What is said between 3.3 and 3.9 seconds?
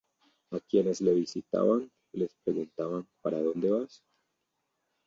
donde